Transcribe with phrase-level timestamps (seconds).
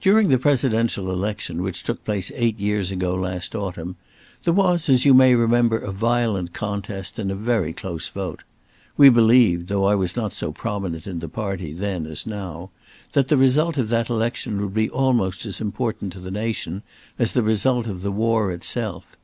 [0.00, 3.96] During the Presidential election which took place eight years ago last autumn,
[4.44, 8.44] there was, as you may remember, a violent contest and a very close vote.
[8.96, 12.70] We believed (though I was not so prominent in the party then as now),
[13.12, 16.80] that the result of that election would be almost as important to the nation
[17.18, 19.16] as the result of the war itself.